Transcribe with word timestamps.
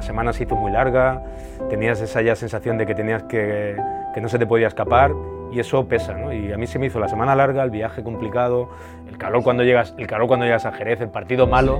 la 0.00 0.06
semana 0.06 0.32
se 0.32 0.44
hizo 0.44 0.56
muy 0.56 0.72
larga, 0.72 1.22
tenías 1.68 2.00
esa 2.00 2.22
ya 2.22 2.34
sensación 2.34 2.78
de 2.78 2.86
que 2.86 2.94
tenías 2.94 3.22
que, 3.24 3.76
que 4.14 4.20
no 4.22 4.30
se 4.30 4.38
te 4.38 4.46
podía 4.46 4.66
escapar 4.66 5.12
y 5.52 5.60
eso 5.60 5.86
pesa, 5.86 6.14
¿no? 6.14 6.32
Y 6.32 6.50
a 6.52 6.56
mí 6.56 6.66
se 6.66 6.78
me 6.78 6.86
hizo 6.86 6.98
la 6.98 7.06
semana 7.06 7.34
larga, 7.34 7.62
el 7.62 7.70
viaje 7.70 8.02
complicado, 8.02 8.70
el 9.06 9.18
calor 9.18 9.42
cuando 9.42 9.62
llegas, 9.62 9.94
el 9.98 10.06
calor 10.06 10.26
cuando 10.26 10.46
llegas 10.46 10.64
a 10.64 10.72
Jerez, 10.72 11.02
el 11.02 11.10
partido 11.10 11.46
malo, 11.46 11.78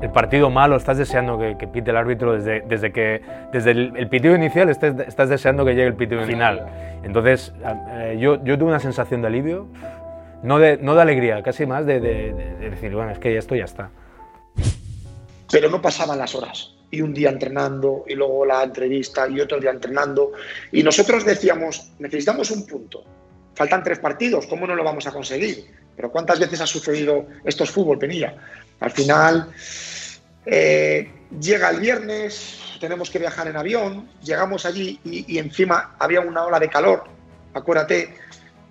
el 0.00 0.10
partido 0.10 0.48
malo, 0.48 0.76
estás 0.76 0.96
deseando 0.96 1.40
que, 1.40 1.58
que 1.58 1.66
pite 1.66 1.90
el 1.90 1.96
árbitro 1.96 2.34
desde, 2.34 2.60
desde 2.60 2.92
que 2.92 3.20
desde 3.52 3.72
el, 3.72 3.96
el 3.96 4.08
pitido 4.08 4.36
inicial 4.36 4.68
estás, 4.68 4.96
estás, 5.00 5.28
deseando 5.28 5.64
que 5.64 5.72
llegue 5.72 5.88
el 5.88 5.96
pitido 5.96 6.22
final. 6.22 6.66
Entonces 7.02 7.52
eh, 7.64 8.16
yo, 8.20 8.44
yo 8.44 8.56
tuve 8.56 8.68
una 8.68 8.78
sensación 8.78 9.22
de 9.22 9.26
alivio, 9.26 9.66
no 10.44 10.60
de, 10.60 10.78
no 10.78 10.94
de 10.94 11.02
alegría, 11.02 11.42
casi 11.42 11.66
más 11.66 11.84
de, 11.84 11.98
de, 11.98 12.32
de 12.32 12.70
decir, 12.70 12.94
bueno, 12.94 13.10
es 13.10 13.18
que 13.18 13.36
esto 13.36 13.56
ya 13.56 13.64
está. 13.64 13.90
Pero 15.50 15.68
no 15.68 15.82
pasaban 15.82 16.16
las 16.16 16.32
horas 16.36 16.76
y 16.90 17.00
un 17.00 17.14
día 17.14 17.30
entrenando 17.30 18.04
y 18.06 18.14
luego 18.14 18.44
la 18.44 18.62
entrevista 18.62 19.28
y 19.28 19.40
otro 19.40 19.60
día 19.60 19.70
entrenando. 19.70 20.32
Y 20.72 20.82
nosotros 20.82 21.24
decíamos, 21.24 21.92
necesitamos 21.98 22.50
un 22.50 22.66
punto. 22.66 23.04
Faltan 23.54 23.82
tres 23.82 23.98
partidos, 23.98 24.46
¿cómo 24.46 24.66
no 24.66 24.74
lo 24.74 24.84
vamos 24.84 25.06
a 25.06 25.12
conseguir? 25.12 25.66
Pero 25.96 26.10
¿cuántas 26.10 26.38
veces 26.38 26.60
ha 26.60 26.66
sucedido 26.66 27.26
esto 27.44 27.64
es 27.64 27.70
fútbol, 27.70 27.98
Penilla? 27.98 28.34
Al 28.80 28.90
final 28.90 29.50
eh, 30.46 31.10
llega 31.38 31.70
el 31.70 31.80
viernes, 31.80 32.58
tenemos 32.80 33.10
que 33.10 33.18
viajar 33.18 33.48
en 33.48 33.56
avión, 33.56 34.08
llegamos 34.22 34.64
allí 34.64 34.98
y, 35.04 35.34
y, 35.34 35.38
encima 35.38 35.94
había 35.98 36.20
una 36.20 36.44
ola 36.44 36.58
de 36.58 36.70
calor, 36.70 37.04
acuérdate, 37.52 38.14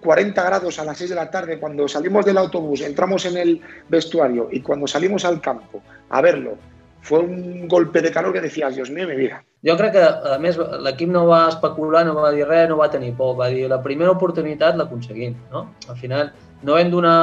40 0.02 0.44
grados 0.44 0.80
a 0.80 0.86
las 0.86 0.98
6 0.98 1.12
de 1.12 1.16
la 1.16 1.30
tarde, 1.30 1.60
cuando 1.60 1.88
salimos 1.88 2.26
del 2.26 2.38
autobús, 2.38 2.82
entramos 2.82 3.26
en 3.26 3.38
el 3.38 3.62
vestuario 3.90 4.48
y 4.52 4.62
cuando 4.62 4.88
salimos 4.88 5.26
al 5.26 5.42
campo 5.42 5.84
a 6.10 6.22
verlo, 6.22 6.58
fue 7.02 7.20
un 7.20 7.68
golpe 7.68 8.02
de 8.02 8.12
calor 8.12 8.34
que 8.34 8.42
decías, 8.42 8.76
Dios 8.76 8.90
mío, 8.90 9.08
mi 9.08 9.16
vida. 9.16 9.44
Jo 9.66 9.76
crec 9.76 9.92
que, 9.96 10.04
a 10.04 10.38
més, 10.40 10.58
l'equip 10.58 11.10
no 11.12 11.26
va 11.28 11.42
especular, 11.50 12.06
no 12.08 12.14
va 12.16 12.32
dir 12.32 12.46
res, 12.48 12.70
no 12.70 12.78
va 12.80 12.90
tenir 12.92 13.12
por, 13.18 13.36
va 13.40 13.50
dir 13.52 13.68
la 13.72 13.82
primera 13.84 14.12
oportunitat 14.12 14.78
l'aconseguim, 14.80 15.36
no? 15.52 15.66
Al 15.92 15.98
final, 16.00 16.32
no 16.64 16.76
vam 16.78 16.92
donar 16.92 17.18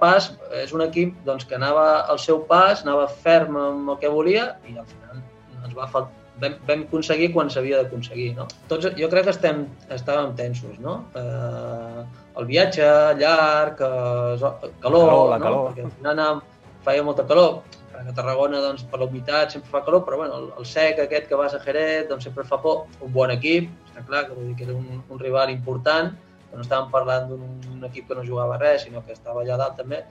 pas, 0.00 0.30
és 0.62 0.72
un 0.76 0.84
equip 0.84 1.16
doncs, 1.24 1.46
que 1.48 1.56
anava 1.56 2.04
al 2.12 2.20
seu 2.20 2.42
pas, 2.50 2.84
anava 2.84 3.08
ferm 3.24 3.56
amb 3.60 3.94
el 3.94 4.00
que 4.02 4.12
volia 4.12 4.50
i 4.68 4.76
al 4.76 4.88
final 4.88 5.22
ens 5.64 5.74
va 5.76 5.88
faltar, 5.88 6.12
vam, 6.40 6.58
vam 6.68 6.84
aconseguir 6.86 7.32
quan 7.34 7.50
s'havia 7.52 7.82
d'aconseguir, 7.82 8.30
no? 8.36 8.46
Tots, 8.70 8.92
jo 9.00 9.10
crec 9.12 9.28
que 9.28 9.34
estem, 9.36 9.64
estàvem 9.94 10.34
tensos, 10.38 10.76
no? 10.84 11.00
Eh, 11.18 12.04
el 12.38 12.48
viatge 12.48 12.86
llarg, 13.20 13.80
eh, 13.80 14.36
calor, 14.40 14.70
calor, 14.84 15.34
no? 15.34 15.42
calor. 15.44 15.66
Perquè 15.70 15.88
al 15.88 15.96
final 15.96 16.14
anàvem, 16.14 16.44
feia 16.86 17.04
molta 17.04 17.26
calor, 17.28 17.62
a 18.06 18.14
Tarragona 18.14 18.60
doncs, 18.62 18.84
per 18.88 19.00
la 19.00 19.08
humitat 19.08 19.54
sempre 19.54 19.70
fa 19.72 19.82
calor, 19.86 20.04
però 20.06 20.20
bueno, 20.20 20.38
el, 20.38 20.48
el 20.60 20.66
sec 20.68 21.00
aquest 21.02 21.28
que 21.28 21.38
vas 21.38 21.54
a 21.54 21.60
Jerez 21.64 22.08
doncs, 22.08 22.28
sempre 22.28 22.44
fa 22.46 22.60
por. 22.62 22.86
Un 23.04 23.12
bon 23.12 23.32
equip, 23.34 23.68
està 23.88 24.04
clar 24.06 24.24
que, 24.28 24.36
vull 24.38 24.50
dir 24.52 24.56
que 24.58 24.66
era 24.68 24.76
un, 24.76 25.02
un 25.02 25.20
rival 25.22 25.52
important, 25.54 26.14
que 26.48 26.56
no 26.56 26.64
estàvem 26.64 26.90
parlant 26.92 27.28
d'un 27.28 27.84
equip 27.90 28.08
que 28.08 28.16
no 28.16 28.24
jugava 28.24 28.58
res, 28.60 28.86
sinó 28.86 29.02
que 29.04 29.16
estava 29.16 29.42
allà 29.42 29.58
dalt 29.60 29.78
també, 29.80 30.02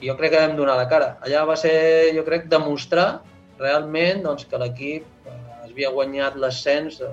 i 0.00 0.08
jo 0.08 0.16
crec 0.18 0.34
que 0.34 0.42
vam 0.42 0.56
donar 0.58 0.78
la 0.78 0.88
cara. 0.90 1.14
Allà 1.26 1.44
va 1.48 1.56
ser, 1.60 1.76
jo 2.16 2.24
crec, 2.26 2.48
demostrar 2.52 3.22
realment 3.60 4.24
doncs, 4.24 4.48
que 4.50 4.58
l'equip 4.60 5.28
eh, 5.28 5.38
havia 5.68 5.92
guanyat 5.94 6.38
l'ascens 6.40 7.00
eh, 7.04 7.12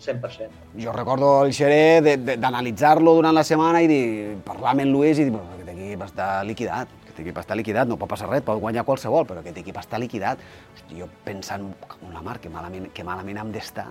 100%. 0.00 0.48
Jo 0.80 0.92
recordo 0.96 1.32
el 1.44 1.52
Xeré 1.52 2.00
d'analitzar-lo 2.00 3.14
durant 3.18 3.36
la 3.36 3.44
setmana 3.44 3.82
i 3.84 3.88
dir, 3.90 4.04
parlar 4.46 4.74
amb 4.74 4.86
en 4.86 4.92
Luis 4.94 5.20
i 5.20 5.28
dir, 5.28 5.36
aquest 5.36 5.72
equip 5.74 6.04
està 6.06 6.30
liquidat, 6.48 6.99
aquest 7.20 7.28
equip 7.28 7.40
està 7.42 7.56
liquidat, 7.58 7.88
no 7.88 7.98
pot 8.00 8.10
passar 8.10 8.28
res, 8.30 8.44
pot 8.46 8.60
guanyar 8.60 8.84
qualsevol, 8.88 9.26
però 9.28 9.42
aquest 9.42 9.60
equip 9.60 9.78
està 9.80 10.00
liquidat. 10.00 10.40
Hosti, 10.74 11.00
jo 11.00 11.08
pensant, 11.24 11.68
la 12.12 12.22
mar, 12.24 12.38
que 12.40 12.50
malament, 12.52 12.90
que 12.94 13.04
malament 13.04 13.40
hem 13.42 13.52
d'estar 13.52 13.90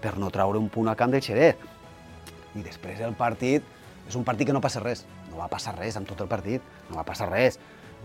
per 0.00 0.16
no 0.18 0.30
traure 0.30 0.58
un 0.58 0.68
punt 0.70 0.88
al 0.88 0.98
camp 0.98 1.14
del 1.14 1.24
Xerès. 1.24 1.58
I 2.56 2.62
després 2.62 3.00
el 3.04 3.16
partit, 3.18 3.64
és 4.08 4.16
un 4.16 4.24
partit 4.24 4.48
que 4.48 4.54
no 4.54 4.62
passa 4.64 4.80
res, 4.80 5.04
no 5.30 5.40
va 5.40 5.50
passar 5.50 5.76
res 5.78 5.98
amb 5.98 6.08
tot 6.08 6.22
el 6.24 6.30
partit, 6.30 6.62
no 6.88 7.00
va 7.00 7.06
passar 7.06 7.28
res. 7.32 7.58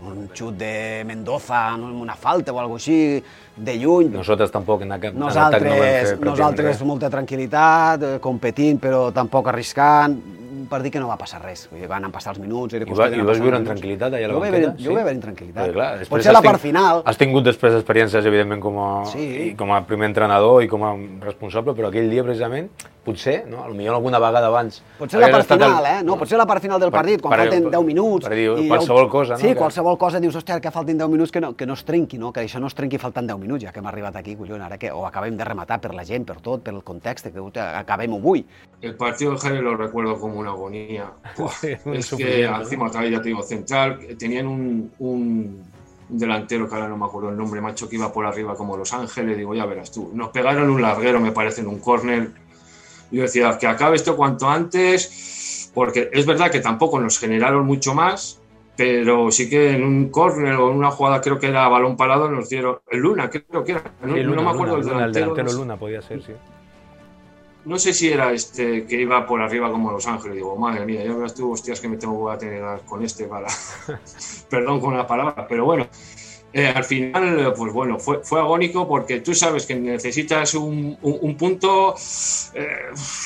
Un 0.04 0.24
xut 0.34 0.56
de 0.58 1.04
Mendoza, 1.06 1.68
una 1.78 2.16
falta 2.18 2.52
o 2.52 2.58
alguna 2.58 2.80
així, 2.82 3.22
de 3.54 3.76
lluny. 3.78 4.08
Nosaltres 4.10 4.50
tampoc 4.50 4.82
en 4.82 4.96
aquest 4.96 5.14
nosaltres, 5.14 5.62
en 5.62 5.68
atac 5.68 5.78
no 5.78 5.84
vam 5.84 6.08
fer 6.18 6.26
nosaltres 6.26 6.66
res. 6.72 6.82
molta 6.88 7.10
tranquil·litat, 7.14 8.02
eh, 8.02 8.16
competint 8.20 8.82
però 8.82 9.04
tampoc 9.14 9.52
arriscant, 9.52 10.18
un 10.64 10.68
partit 10.70 10.92
que 10.94 11.00
no 11.02 11.08
va 11.10 11.16
passar 11.20 11.42
res. 11.44 11.66
Vull 11.70 11.82
dir, 11.84 11.88
van 11.90 12.08
passar 12.14 12.32
els 12.34 12.40
minuts... 12.42 12.74
Era 12.74 12.86
I, 12.88 12.96
va, 12.96 13.08
I 13.12 13.20
vas 13.28 13.40
viure 13.42 13.60
en 13.60 13.66
tranquil·litat 13.68 14.16
allà 14.16 14.24
a 14.24 14.32
la 14.32 14.34
Jo 14.34 14.40
banqueta? 14.42 14.72
jo 14.80 14.94
vaig 14.94 15.04
veure 15.04 15.14
en 15.18 15.22
tranquil·litat. 15.22 15.60
Perquè, 15.60 15.76
clar, 15.76 16.08
Potser 16.10 16.34
la 16.34 16.42
part 16.44 16.62
final... 16.62 17.02
Has 17.06 17.20
tingut 17.20 17.44
després 17.46 17.76
experiències, 17.78 18.24
evidentment, 18.32 18.62
com 18.64 18.80
a, 18.82 18.88
Sí. 19.12 19.24
i 19.50 19.54
com 19.58 19.72
a 19.76 19.82
primer 19.86 20.08
entrenador 20.10 20.62
i 20.64 20.68
com 20.72 20.84
a 20.88 20.94
responsable, 21.24 21.76
però 21.76 21.92
aquell 21.92 22.08
dia, 22.10 22.24
precisament, 22.26 22.70
potser, 23.04 23.42
no? 23.50 23.60
potser 23.68 23.88
alguna 23.92 24.18
vegada 24.22 24.48
abans... 24.48 24.80
Potser 24.98 25.20
la 25.20 25.28
part 25.34 25.46
final, 25.52 25.78
el- 25.84 25.90
eh? 25.92 26.02
No, 26.06 26.16
potser 26.18 26.38
la 26.40 26.46
part 26.48 26.62
final 26.64 26.80
del 26.80 26.90
Per- 26.90 27.00
partit, 27.02 27.20
quan 27.20 27.34
per- 27.36 27.46
falten 27.48 27.70
10 27.70 27.84
minuts... 27.84 28.24
per 28.26 28.34
dir, 28.38 28.46
i 28.64 28.68
qualsevol 28.72 29.10
cosa, 29.12 29.34
no? 29.36 29.42
Sí, 29.44 29.50
Que- 29.52 29.58
qualsevol 29.60 29.98
cosa, 30.00 30.20
dius, 30.24 30.34
hòstia, 30.40 30.60
que 30.64 30.72
faltin 30.72 30.96
10 30.98 31.10
minuts, 31.12 31.30
que 31.34 31.42
no, 31.44 31.52
que 31.54 31.66
no 31.68 31.76
es 31.76 31.84
trenqui, 31.84 32.16
no? 32.18 32.32
Que 32.32 32.46
això 32.46 32.62
no 32.62 32.70
es 32.72 32.74
trenqui 32.78 32.96
faltant 33.02 33.28
10 33.28 33.38
minuts, 33.42 33.64
ja 33.66 33.72
que 33.76 33.82
hem 33.84 33.90
arribat 33.92 34.16
aquí, 34.22 34.34
collons, 34.40 34.64
ara 34.64 34.78
que 34.80 34.90
o 34.92 35.04
acabem 35.06 35.36
de 35.36 35.44
rematar 35.44 35.80
per 35.84 35.92
la 35.94 36.04
gent, 36.08 36.24
per 36.24 36.38
tot, 36.40 36.62
per 36.64 36.72
el 36.72 36.82
context, 36.82 37.28
que 37.28 37.60
acabem 37.60 38.14
avui. 38.16 38.46
El 38.84 38.96
partido 38.96 39.32
de 39.32 39.38
Jerez 39.38 39.62
lo 39.62 39.76
recuerdo 39.76 40.20
como 40.20 40.38
una 40.38 40.50
agonía. 40.50 41.12
Sí, 41.60 41.68
es 41.92 42.14
que 42.14 42.44
encima 42.44 42.86
otra 42.88 43.00
vez 43.00 43.12
ya 43.12 43.22
te 43.22 43.28
digo, 43.28 43.42
central, 43.42 43.98
tenían 44.18 44.46
un, 44.46 44.92
un 44.98 45.62
delantero 46.08 46.68
que 46.68 46.74
ahora 46.74 46.88
no 46.88 46.98
me 46.98 47.06
acuerdo 47.06 47.30
el 47.30 47.36
nombre, 47.36 47.60
macho, 47.62 47.88
que 47.88 47.96
iba 47.96 48.12
por 48.12 48.26
arriba 48.26 48.54
como 48.54 48.76
Los 48.76 48.92
Ángeles, 48.92 49.36
digo, 49.38 49.54
ya 49.54 49.64
verás 49.64 49.90
tú. 49.90 50.10
Nos 50.12 50.28
pegaron 50.28 50.68
un 50.68 50.82
larguero, 50.82 51.18
me 51.18 51.32
parece, 51.32 51.62
en 51.62 51.68
un 51.68 51.78
córner. 51.78 52.30
Yo 53.10 53.22
decía, 53.22 53.56
que 53.58 53.66
acabe 53.66 53.96
esto 53.96 54.16
cuanto 54.16 54.48
antes, 54.50 55.70
porque 55.74 56.10
es 56.12 56.26
verdad 56.26 56.50
que 56.50 56.60
tampoco 56.60 57.00
nos 57.00 57.18
generaron 57.18 57.64
mucho 57.64 57.94
más, 57.94 58.40
pero 58.76 59.30
sí 59.30 59.48
que 59.48 59.70
en 59.70 59.84
un 59.84 60.10
córner 60.10 60.54
o 60.56 60.70
en 60.70 60.76
una 60.76 60.90
jugada, 60.90 61.20
creo 61.20 61.38
que 61.38 61.46
era 61.46 61.68
balón 61.68 61.96
parado, 61.96 62.30
nos 62.30 62.48
dieron. 62.48 62.80
El 62.90 63.00
Luna, 63.00 63.30
creo 63.30 63.64
que 63.64 63.72
era. 63.72 63.84
No, 64.02 64.14
Sí, 64.14 64.20
no 64.22 64.30
Luna, 64.30 64.42
me 64.42 64.50
acuerdo 64.50 64.76
Luna, 64.76 64.80
el 64.82 64.92
Luna, 64.92 65.04
el 65.06 65.12
delantero. 65.12 65.34
delantero 65.34 65.58
Luna 65.58 65.76
podía 65.78 66.02
ser, 66.02 66.22
sí. 66.22 66.32
No 67.64 67.78
sé 67.78 67.94
si 67.94 68.08
era 68.10 68.32
este 68.32 68.84
que 68.86 69.00
iba 69.00 69.26
por 69.26 69.40
arriba 69.40 69.70
como 69.70 69.90
Los 69.90 70.06
Ángeles. 70.06 70.36
Digo, 70.36 70.54
madre 70.56 70.84
mía, 70.84 71.02
ya 71.04 71.14
verás 71.14 71.34
tú, 71.34 71.52
hostias, 71.52 71.80
que 71.80 71.88
me 71.88 71.96
tengo 71.96 72.30
que 72.30 72.36
tener 72.38 72.62
con 72.86 73.02
este 73.02 73.24
para. 73.24 73.46
Perdón 74.50 74.80
con 74.80 74.96
la 74.96 75.06
palabra, 75.06 75.46
pero 75.48 75.64
bueno. 75.64 75.86
eh, 76.52 76.68
al 76.68 76.84
final, 76.84 77.52
pues 77.56 77.72
bueno, 77.72 77.98
fue, 77.98 78.20
fue 78.22 78.38
agónico 78.38 78.86
porque 78.86 79.20
tú 79.20 79.34
sabes 79.34 79.66
que 79.66 79.74
necesitas 79.74 80.54
un, 80.54 80.96
un- 81.02 81.18
un 81.20 81.36
punto 81.36 81.94
eh, 82.54 82.68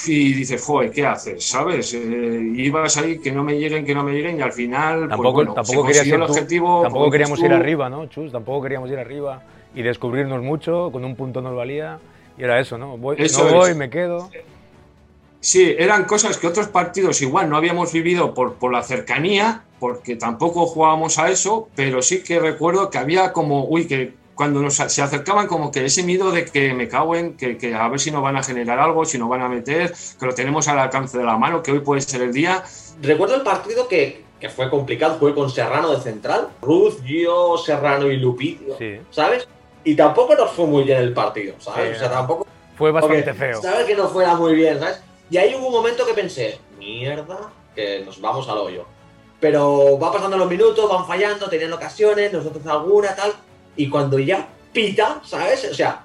y 0.07 0.33
dices, 0.33 0.65
joder, 0.65 0.91
¿qué 0.91 1.05
haces? 1.05 1.45
¿Sabes? 1.45 1.93
Eh, 1.93 2.53
y 2.55 2.63
ibas 2.63 2.97
ahí, 2.97 3.19
que 3.19 3.31
no 3.33 3.45
me 3.45 3.59
lleguen, 3.59 3.85
que 3.85 3.95
no 3.95 4.03
me 4.03 4.13
lleguen, 4.13 4.39
y 4.39 4.41
al 4.43 4.53
final, 4.53 4.99
pues 5.01 5.09
Tampoco, 5.11 5.33
bueno, 5.33 5.51
se 5.51 5.55
tampoco, 5.57 5.83
consiguió 5.83 6.15
el 6.15 6.21
tú- 6.27 6.33
objetivo. 6.33 6.83
tampoco 6.83 7.11
queríamos 7.11 7.41
ir 7.41 7.53
arriba, 7.53 7.91
¿no, 7.91 8.07
Chus? 8.07 8.33
Tampoco 8.33 8.63
queríamos 8.63 8.91
ir 8.91 8.99
arriba 8.99 9.43
y 9.75 9.83
descubrirnos 9.83 10.43
mucho, 10.43 10.91
con 10.91 11.05
un 11.05 11.15
punto 11.15 11.43
nos 11.43 11.55
valía, 11.55 11.99
y 12.39 12.45
era 12.45 12.61
eso, 12.61 12.79
¿no? 12.79 12.97
Voy, 12.97 13.17
Eso 13.19 13.45
no 13.45 13.55
voy, 13.57 13.71
es. 13.71 13.77
me 13.77 13.91
quedo. 13.91 14.31
Sí, 15.41 15.75
eran 15.79 16.05
cosas 16.05 16.37
que 16.37 16.47
otros 16.47 16.69
partidos 16.69 17.23
igual 17.23 17.49
no 17.49 17.57
habíamos 17.57 17.93
vivido 17.93 18.35
por, 18.35 18.55
por 18.55 18.73
la 18.73 18.83
cercanía, 18.83 19.63
porque 19.79 20.17
tampoco 20.17 20.67
jugábamos 20.67 21.19
a 21.19 21.31
eso, 21.31 21.69
pero 21.77 22.03
sí 22.03 22.23
que 22.23 22.41
recuerdo 22.41 22.91
que 22.91 22.99
había 22.99 23.33
como, 23.33 23.65
uy, 23.67 23.87
que 23.87 24.15
cuando 24.35 24.61
nos 24.61 24.75
se 24.75 25.03
acercaban 25.03 25.47
como 25.47 25.71
que 25.71 25.85
ese 25.85 26.03
miedo 26.03 26.31
de 26.33 26.45
que 26.45 26.73
me 26.75 26.89
cago 26.89 27.15
en, 27.17 27.37
que, 27.37 27.57
que 27.57 27.75
a 27.75 27.89
ver 27.89 27.99
si 28.01 28.11
nos 28.11 28.23
van 28.23 28.37
a 28.37 28.43
generar 28.43 28.79
algo, 28.81 29.05
si 29.05 29.19
nos 29.19 29.29
van 29.29 29.43
a 29.43 29.49
meter, 29.49 29.93
que 30.19 30.27
lo 30.27 30.33
tenemos 30.35 30.67
al 30.69 30.79
alcance 30.79 31.19
de 31.19 31.25
la 31.25 31.37
mano, 31.37 31.63
que 31.63 31.73
hoy 31.73 31.81
puede 31.81 32.01
ser 32.01 32.23
el 32.23 32.33
día. 32.33 32.63
Recuerdo 33.03 33.37
el 33.37 33.43
partido 33.43 33.87
que, 33.89 34.25
que 34.41 34.49
fue 34.49 34.71
complicado, 34.71 35.19
fue 35.19 35.35
con 35.35 35.51
Serrano 35.51 35.91
de 35.95 36.01
central, 36.01 36.49
Ruz, 36.63 36.99
yo, 37.05 37.59
Serrano 37.59 38.11
y 38.11 38.17
Lupillo, 38.17 38.77
Sí. 38.79 38.99
¿sabes? 39.11 39.49
Y 39.89 39.97
tampoco 39.97 40.35
nos 40.35 40.51
fue 40.51 40.67
muy 40.67 40.85
bien 40.85 40.99
el 40.99 41.15
partido, 41.15 41.55
¿sabes? 41.59 41.93
Sí, 41.93 41.97
o 41.97 41.99
sea, 41.99 42.11
tampoco 42.11 42.47
Fue 42.77 42.91
bastante 42.91 43.31
Ok, 43.31 43.37
feo. 43.39 43.63
Sabes 43.63 43.87
que 43.87 43.95
no 43.95 44.07
fuera 44.07 44.35
muy 44.35 44.55
bien, 44.55 44.79
¿sabes? 44.79 45.01
Y 45.31 45.39
ahí 45.39 45.55
hubo 45.55 45.69
un 45.69 45.73
momento 45.73 46.05
que 46.05 46.13
pensé, 46.13 46.59
mierda, 46.79 47.51
que 47.75 48.01
nos 48.05 48.21
vamos 48.21 48.47
al 48.51 48.59
hoyo. 48.59 48.85
Pero 49.41 49.99
va 49.99 50.13
pasando 50.13 50.37
los 50.37 50.47
minutos, 50.47 50.91
van 50.91 51.07
fallando, 51.07 51.49
tenían 51.49 51.73
ocasiones, 51.73 52.31
nosotros 52.31 52.67
alguna, 52.67 53.17
tal. 53.17 53.33
Y 53.77 53.89
cuando 53.89 54.19
ya 54.19 54.47
pita, 54.75 55.23
¿sabes? 55.25 55.67
O 55.71 55.75
sea, 55.75 56.05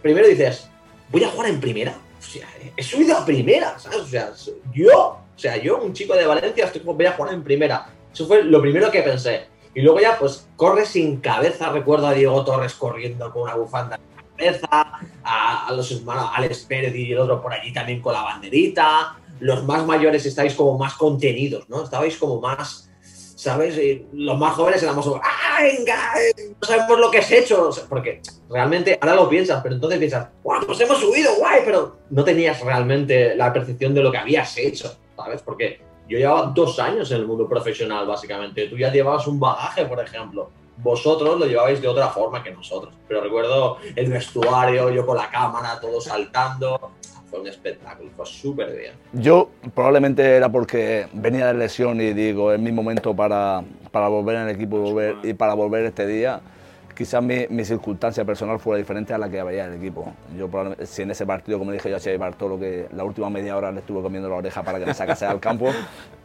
primero 0.00 0.28
dices, 0.28 0.68
voy 1.08 1.24
a 1.24 1.28
jugar 1.28 1.48
en 1.48 1.58
primera. 1.58 1.96
O 2.20 2.22
sea, 2.22 2.46
he 2.76 2.82
subido 2.84 3.18
a 3.18 3.26
primera, 3.26 3.76
¿sabes? 3.76 3.98
O 4.02 4.06
sea, 4.06 4.32
yo, 4.72 4.94
o 4.94 5.38
sea, 5.38 5.56
yo, 5.56 5.78
un 5.78 5.92
chico 5.92 6.14
de 6.14 6.26
Valencia, 6.26 6.66
estoy, 6.66 6.82
voy 6.84 7.06
a 7.06 7.12
jugar 7.12 7.34
en 7.34 7.42
primera. 7.42 7.88
Eso 8.14 8.24
fue 8.28 8.44
lo 8.44 8.60
primero 8.60 8.88
que 8.88 9.02
pensé. 9.02 9.46
Y 9.76 9.82
luego 9.82 10.00
ya, 10.00 10.18
pues, 10.18 10.48
corre 10.56 10.86
sin 10.86 11.18
cabeza. 11.18 11.68
Recuerdo 11.68 12.06
a 12.06 12.14
Diego 12.14 12.42
Torres 12.46 12.72
corriendo 12.72 13.30
con 13.30 13.42
una 13.42 13.56
bufanda 13.56 14.00
cabeza, 14.34 14.66
a, 15.22 15.66
a 15.68 15.72
los 15.72 15.92
hermanos 15.92 16.30
Alex 16.34 16.60
Pérez 16.60 16.94
y 16.94 17.12
el 17.12 17.18
otro 17.18 17.42
por 17.42 17.52
allí 17.52 17.74
también 17.74 18.00
con 18.00 18.14
la 18.14 18.22
banderita. 18.22 19.18
Los 19.38 19.64
más 19.64 19.84
mayores 19.84 20.24
estáis 20.24 20.54
como 20.54 20.78
más 20.78 20.94
contenidos, 20.94 21.68
¿no? 21.68 21.84
Estabais 21.84 22.16
como 22.16 22.40
más, 22.40 22.90
¿sabes? 23.02 23.76
Y 23.76 24.06
los 24.14 24.38
más 24.38 24.54
jóvenes 24.54 24.82
éramos, 24.82 25.06
¡ah, 25.22 25.60
venga! 25.60 26.14
No 26.58 26.66
sabemos 26.66 26.98
lo 26.98 27.10
que 27.10 27.18
has 27.18 27.30
hecho. 27.30 27.68
Porque 27.86 28.22
realmente 28.48 28.98
ahora 28.98 29.14
lo 29.14 29.28
piensas, 29.28 29.62
pero 29.62 29.74
entonces 29.74 29.98
piensas, 29.98 30.28
¡guau, 30.42 30.64
pues 30.64 30.80
hemos 30.80 30.98
subido, 30.98 31.34
guay! 31.36 31.60
Pero 31.66 31.98
no 32.08 32.24
tenías 32.24 32.62
realmente 32.62 33.36
la 33.36 33.52
percepción 33.52 33.92
de 33.92 34.02
lo 34.02 34.10
que 34.10 34.16
habías 34.16 34.56
hecho, 34.56 34.96
¿sabes? 35.16 35.42
Porque 35.42 35.82
yo 36.08 36.18
llevaba 36.18 36.52
dos 36.54 36.78
años 36.78 37.10
en 37.10 37.18
el 37.18 37.26
mundo 37.26 37.48
profesional, 37.48 38.06
básicamente. 38.06 38.68
Tú 38.68 38.76
ya 38.76 38.92
llevabas 38.92 39.26
un 39.26 39.40
bagaje, 39.40 39.84
por 39.86 40.00
ejemplo. 40.00 40.50
Vosotros 40.78 41.38
lo 41.38 41.46
llevabais 41.46 41.80
de 41.80 41.88
otra 41.88 42.08
forma 42.08 42.42
que 42.42 42.52
nosotros. 42.52 42.94
Pero 43.08 43.22
recuerdo 43.22 43.78
el 43.94 44.10
vestuario, 44.10 44.90
yo 44.90 45.06
con 45.06 45.16
la 45.16 45.30
cámara, 45.30 45.80
todo 45.80 46.00
saltando 46.00 46.92
fue 47.28 47.40
un 47.40 47.48
espectáculo, 47.48 48.10
fue 48.16 48.26
súper 48.26 48.76
bien. 48.76 48.92
Yo 49.12 49.50
probablemente 49.74 50.22
era 50.36 50.48
porque 50.48 51.08
venía 51.12 51.46
de 51.46 51.54
lesión 51.54 52.00
y 52.00 52.12
digo, 52.12 52.52
es 52.52 52.60
mi 52.60 52.70
momento 52.70 53.14
para, 53.14 53.64
para 53.90 54.08
volver 54.08 54.36
en 54.36 54.42
el 54.42 54.54
equipo 54.54 54.76
y, 54.76 54.80
volver, 54.80 55.16
y 55.22 55.34
para 55.34 55.54
volver 55.54 55.84
este 55.86 56.06
día. 56.06 56.40
Quizás 56.96 57.22
mi, 57.22 57.64
circunstancia 57.64 58.24
personal 58.24 58.58
fuera 58.58 58.78
diferente 58.78 59.12
a 59.12 59.18
la 59.18 59.28
que 59.28 59.38
había 59.38 59.66
el 59.66 59.74
equipo. 59.74 60.14
Yo 60.34 60.48
probablemente, 60.48 60.86
si 60.86 61.02
en 61.02 61.10
ese 61.10 61.26
partido, 61.26 61.58
como 61.58 61.70
dije 61.70 61.90
yo 61.90 61.96
a 61.96 62.00
Xavi 62.00 62.16
Bartolo, 62.16 62.58
que 62.58 62.86
la 62.96 63.04
última 63.04 63.28
media 63.28 63.54
hora 63.54 63.70
le 63.70 63.80
estuve 63.80 64.00
comiendo 64.00 64.30
la 64.30 64.36
oreja 64.36 64.62
para 64.62 64.78
que 64.78 64.86
me 64.86 64.94
sacase 64.94 65.26
al 65.26 65.38
campo, 65.38 65.68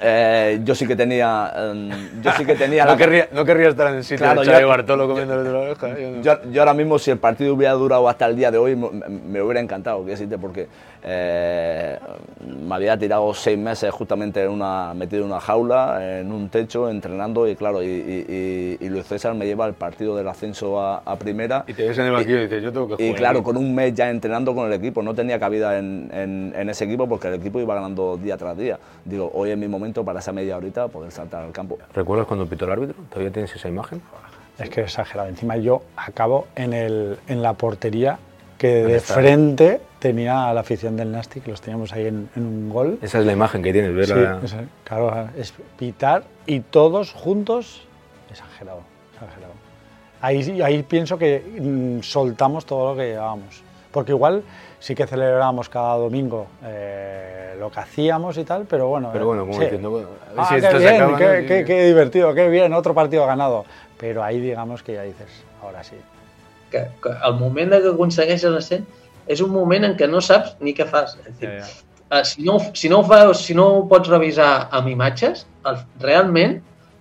eh, 0.00 0.60
yo 0.64 0.74
sí 0.74 0.86
que 0.86 0.96
tenía, 0.96 1.52
eh, 1.54 2.08
yo 2.22 2.32
sí 2.32 2.44
que 2.44 2.54
tenía. 2.54 2.84
no, 2.86 2.92
la... 2.92 2.96
querría, 2.96 3.28
no 3.32 3.44
querría 3.44 3.68
estar 3.68 3.88
en 3.88 3.96
el 3.96 4.04
sitio 4.04 4.24
claro, 4.24 4.42
de 4.42 4.46
Xavi 4.46 4.64
Bartolo 4.64 5.08
comiéndole 5.08 5.50
la 5.50 5.58
oreja. 5.58 5.88
Yo, 5.98 6.10
no. 6.10 6.22
yo, 6.22 6.50
yo, 6.50 6.60
ahora 6.62 6.74
mismo, 6.74 6.98
si 6.98 7.10
el 7.10 7.18
partido 7.18 7.54
hubiera 7.54 7.74
durado 7.74 8.08
hasta 8.08 8.26
el 8.26 8.36
día 8.36 8.50
de 8.50 8.58
hoy, 8.58 8.76
me, 8.76 8.90
me 9.08 9.42
hubiera 9.42 9.60
encantado, 9.60 10.04
que 10.04 10.12
decirte, 10.12 10.38
porque 10.38 10.68
eh, 11.02 11.98
me 12.46 12.74
había 12.74 12.96
tirado 12.98 13.32
seis 13.32 13.58
meses 13.58 13.90
justamente 13.90 14.42
en 14.42 14.50
una, 14.50 14.92
metido 14.94 15.22
en 15.22 15.30
una 15.30 15.40
jaula, 15.40 16.20
en 16.20 16.30
un 16.30 16.48
techo, 16.50 16.90
entrenando, 16.90 17.48
y 17.48 17.56
claro, 17.56 17.82
y, 17.82 17.86
y, 17.86 18.76
y 18.80 18.88
Luis 18.88 19.06
César 19.06 19.34
me 19.34 19.46
lleva 19.46 19.64
al 19.64 19.74
partido 19.74 20.14
del 20.16 20.28
ascenso 20.28 20.80
a, 20.80 20.98
a 20.98 21.16
primera. 21.16 21.64
Y 21.66 21.74
te 21.74 21.88
ves 21.88 21.98
en 21.98 22.06
el 22.06 22.12
banquillo 22.12 22.38
y, 22.38 22.42
dices, 22.42 22.62
yo 22.62 22.72
tengo 22.72 22.88
que 22.88 22.94
jugar. 22.94 23.10
Y 23.10 23.14
claro, 23.14 23.42
con 23.42 23.56
un 23.56 23.74
mes 23.74 23.94
ya 23.94 24.10
entrenando 24.10 24.54
con 24.54 24.66
el 24.66 24.72
equipo, 24.72 25.02
no 25.02 25.14
tenía 25.14 25.38
cabida 25.38 25.78
en, 25.78 26.10
en, 26.12 26.52
en 26.54 26.68
ese 26.68 26.84
equipo 26.84 27.08
porque 27.08 27.28
el 27.28 27.34
equipo 27.34 27.60
iba 27.60 27.74
ganando 27.74 28.16
día 28.16 28.36
tras 28.36 28.56
día. 28.56 28.78
Digo, 29.04 29.30
hoy 29.34 29.49
es 29.52 29.58
mi 29.58 29.68
momento 29.68 30.04
para 30.04 30.20
esa 30.20 30.32
media 30.32 30.56
horita 30.56 30.88
poder 30.88 31.12
saltar 31.12 31.44
al 31.44 31.52
campo. 31.52 31.78
¿Recuerdas 31.94 32.26
cuando 32.26 32.46
pitó 32.46 32.64
el 32.66 32.72
árbitro? 32.72 32.96
¿Todavía 33.08 33.32
tienes 33.32 33.54
esa 33.54 33.68
imagen? 33.68 34.00
Es 34.58 34.68
que 34.68 34.82
es 34.82 34.88
exagerado. 34.88 35.28
Encima 35.28 35.56
yo 35.56 35.82
acabo 35.96 36.46
en, 36.54 36.72
el, 36.72 37.18
en 37.28 37.42
la 37.42 37.54
portería 37.54 38.18
que 38.58 38.84
de 38.84 38.96
está? 38.96 39.14
frente 39.14 39.80
tenía 39.98 40.48
a 40.48 40.54
la 40.54 40.60
afición 40.60 40.96
del 40.96 41.10
Nasty, 41.10 41.40
que 41.40 41.50
los 41.50 41.62
teníamos 41.62 41.92
ahí 41.92 42.06
en, 42.06 42.28
en 42.36 42.42
un 42.44 42.68
gol. 42.68 42.98
Esa 43.00 43.18
es 43.18 43.26
la 43.26 43.32
imagen 43.32 43.62
que 43.62 43.72
tienes, 43.72 43.94
¿verdad? 43.94 44.40
Sí, 44.40 44.46
esa, 44.46 44.64
claro, 44.84 45.28
es 45.36 45.54
pitar 45.78 46.24
y 46.46 46.60
todos 46.60 47.12
juntos, 47.12 47.86
exagerado, 48.30 48.82
exagerado. 49.14 49.54
Ahí, 50.20 50.60
ahí 50.60 50.82
pienso 50.82 51.16
que 51.16 51.42
mm, 51.58 52.02
soltamos 52.02 52.66
todo 52.66 52.92
lo 52.92 52.98
que 52.98 53.08
llevábamos. 53.08 53.62
Porque 53.90 54.12
igual 54.12 54.42
sí 54.78 54.94
que 54.94 55.06
celebrábamos 55.06 55.68
cada 55.68 55.96
domingo 55.96 56.46
eh, 56.64 57.54
lo 57.58 57.70
que 57.70 57.80
hacíamos 57.80 58.38
y 58.38 58.44
tal, 58.44 58.64
pero 58.68 58.88
bueno. 58.88 59.10
Pero 59.12 59.26
bueno, 59.26 59.42
como 59.42 59.54
sí. 59.54 59.60
diciendo, 59.64 59.90
bueno, 59.90 60.08
a 60.28 60.30
ver 60.32 60.38
ah, 60.38 60.46
si 60.48 60.54
qué 60.60 60.78
bien, 60.78 60.94
acaba. 61.02 61.18
qué, 61.18 61.42
¿no? 61.42 61.48
qué- 61.48 61.64
qué 61.66 61.84
divertido, 61.86 62.34
qué 62.34 62.48
bien, 62.48 62.72
otro 62.72 62.94
partido 62.94 63.26
ganado. 63.26 63.64
Pero 63.98 64.22
ahí 64.22 64.40
digamos 64.40 64.82
que 64.82 64.94
ya 64.94 65.02
dices, 65.02 65.28
ahora 65.62 65.82
sí. 65.84 65.96
Que, 66.70 66.86
que 67.02 67.10
el 67.26 67.34
moment 67.34 67.72
que 67.72 67.88
aconsegueixes 67.90 68.48
l'ascens 68.54 68.86
és 69.26 69.40
un 69.42 69.50
moment 69.50 69.84
en 69.84 69.96
què 69.98 70.06
no 70.08 70.20
saps 70.22 70.54
ni 70.62 70.72
què 70.72 70.86
fas. 70.86 71.16
És 71.26 71.36
dir, 71.40 71.48
Ja, 71.58 71.66
ja. 71.66 72.20
eh, 72.20 72.24
si, 72.24 72.42
no, 72.46 72.58
si, 72.72 72.88
no 72.88 73.00
ho 73.00 73.04
fas, 73.04 73.42
si 73.42 73.54
no 73.58 73.66
ho 73.80 73.88
pots 73.90 74.08
revisar 74.08 74.68
amb 74.70 74.88
imatges, 74.88 75.44
el, 75.66 75.82
realment 76.00 76.60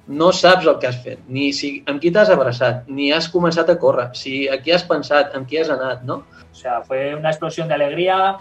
no 0.09 0.31
saps 0.33 0.65
el 0.65 0.79
que 0.81 0.89
has 0.89 1.01
fet, 1.05 1.19
ni 1.29 1.51
si, 1.53 1.75
amb 1.87 2.01
qui 2.01 2.09
t'has 2.11 2.31
abraçat, 2.33 2.87
ni 2.89 3.11
has 3.13 3.29
començat 3.29 3.69
a 3.69 3.77
córrer, 3.81 4.09
si 4.17 4.47
a 4.49 4.57
qui 4.61 4.73
has 4.73 4.85
pensat, 4.89 5.35
amb 5.37 5.47
qui 5.47 5.61
has 5.61 5.69
anat, 5.69 6.01
no? 6.03 6.23
O 6.49 6.55
sea, 6.55 6.81
fue 6.81 7.13
una 7.15 7.29
explosión 7.29 7.67
de 7.67 7.75
alegría. 7.75 8.39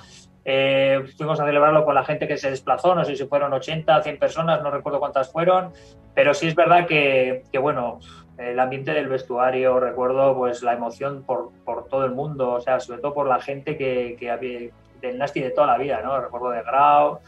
eh, 0.50 1.04
fuimos 1.18 1.38
a 1.40 1.44
celebrarlo 1.44 1.84
con 1.84 1.94
la 1.94 2.04
gente 2.04 2.26
que 2.26 2.38
se 2.38 2.48
desplazó, 2.48 2.94
no 2.94 3.04
sé 3.04 3.14
si 3.14 3.26
fueron 3.26 3.52
80, 3.52 4.02
100 4.02 4.18
personas, 4.18 4.62
no 4.62 4.70
recuerdo 4.70 4.98
cuántas 4.98 5.30
fueron, 5.30 5.74
pero 6.14 6.32
sí 6.32 6.46
es 6.46 6.54
verdad 6.54 6.86
que, 6.86 7.42
que, 7.52 7.58
bueno, 7.58 8.00
el 8.38 8.58
ambiente 8.58 8.94
del 8.94 9.08
vestuario, 9.08 9.78
recuerdo 9.78 10.34
pues 10.34 10.62
la 10.62 10.72
emoción 10.72 11.22
por, 11.22 11.50
por 11.66 11.86
todo 11.88 12.06
el 12.06 12.12
mundo, 12.12 12.52
o 12.52 12.60
sea, 12.62 12.80
sobre 12.80 13.00
todo 13.00 13.12
por 13.12 13.28
la 13.28 13.40
gente 13.40 13.76
que, 13.76 14.16
que 14.18 14.72
del 15.02 15.18
Nasty 15.18 15.40
de 15.40 15.50
toda 15.50 15.66
la 15.66 15.76
vida, 15.76 16.00
¿no? 16.02 16.18
Recuerdo 16.18 16.48
de 16.48 16.62
Grau, 16.62 17.18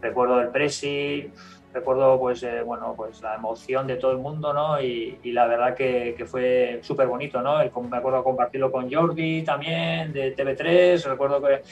recuerdo 0.00 0.38
del 0.38 0.48
Presi, 0.48 1.30
recuerdo 1.74 2.18
pues 2.20 2.42
eh, 2.44 2.62
bueno 2.62 2.94
pues 2.96 3.20
la 3.20 3.34
emoción 3.34 3.86
de 3.86 3.96
todo 3.96 4.12
el 4.12 4.18
mundo 4.18 4.52
no 4.52 4.80
y, 4.80 5.18
y 5.24 5.32
la 5.32 5.46
verdad 5.46 5.74
que, 5.74 6.24
fue 6.26 6.78
súper 6.82 7.08
bonito 7.08 7.42
no 7.42 7.60
el, 7.60 7.70
me 7.90 7.96
acuerdo 7.96 8.22
compartirlo 8.22 8.70
con 8.70 8.90
Jordi 8.90 9.42
también 9.42 10.12
de 10.12 10.34
TV3 10.36 11.04
recuerdo 11.04 11.42
que 11.42 11.62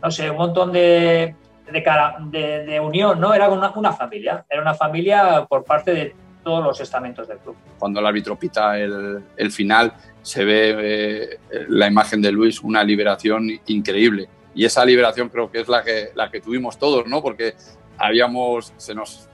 no 0.00 0.10
sé 0.10 0.30
un 0.30 0.36
montón 0.36 0.72
de 0.72 1.34
de, 1.70 1.82
cara, 1.82 2.16
de, 2.20 2.64
de 2.64 2.80
unión 2.80 3.20
no 3.20 3.34
era 3.34 3.48
una, 3.48 3.72
una, 3.72 3.92
familia 3.92 4.46
era 4.48 4.62
una 4.62 4.74
familia 4.74 5.44
por 5.46 5.64
parte 5.64 5.92
de 5.92 6.14
todos 6.44 6.64
los 6.64 6.80
estamentos 6.80 7.28
del 7.28 7.38
club. 7.38 7.56
Cuando 7.78 8.00
el 8.00 8.06
árbitro 8.06 8.38
pita 8.38 8.78
el, 8.78 9.22
el 9.36 9.50
final 9.50 9.92
se 10.22 10.44
ve 10.44 10.76
eh, 10.78 11.38
la 11.68 11.88
imagen 11.88 12.22
de 12.22 12.32
Luis 12.32 12.62
una 12.62 12.82
liberación 12.82 13.50
increíble. 13.66 14.28
Y 14.54 14.64
esa 14.64 14.82
liberación 14.84 15.28
creo 15.28 15.50
que 15.50 15.60
es 15.60 15.68
la 15.68 15.82
que 15.82 16.08
la 16.14 16.30
que 16.30 16.40
tuvimos 16.40 16.78
todos 16.78 17.06
no 17.06 17.20
porque 17.20 17.54
habíamos 17.98 18.72
se 18.76 18.94
nos 18.94 19.28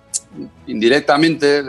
indirectamente 0.67 1.63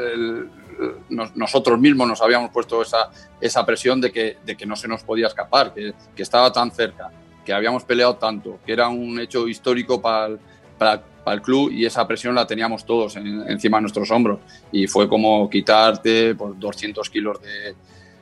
nosotros 1.09 1.79
mismos 1.79 2.07
nos 2.07 2.21
habíamos 2.21 2.51
puesto 2.51 2.81
esa, 2.81 3.09
esa 3.39 3.65
presión 3.65 4.01
de 4.01 4.11
que, 4.11 4.37
de 4.45 4.57
que, 4.57 4.65
no 4.65 4.75
se 4.75 4.87
nos 4.87 5.03
podía 5.03 5.27
escapar, 5.27 5.73
que, 5.73 5.93
que, 6.15 6.23
estaba 6.23 6.51
tan 6.51 6.71
cerca, 6.71 7.11
que 7.45 7.53
habíamos 7.53 7.83
peleado 7.83 8.15
tanto, 8.15 8.59
que 8.65 8.73
era 8.73 8.89
un 8.89 9.19
hecho 9.19 9.47
histórico 9.47 10.01
para 10.01 10.27
el, 10.27 10.39
para, 10.77 11.01
para 11.23 11.35
el 11.35 11.41
club 11.41 11.71
y 11.71 11.85
esa 11.85 12.07
presión 12.07 12.35
la 12.35 12.45
teníamos 12.45 12.85
todos 12.85 13.15
en, 13.15 13.49
encima 13.49 13.77
de 13.77 13.81
nuestros 13.81 14.11
hombros. 14.11 14.39
Y 14.71 14.87
fue 14.87 15.07
como 15.07 15.49
quitarte 15.49 16.35
por 16.35 16.57
200 16.57 17.09
kilos 17.09 17.41
de, 17.41 17.75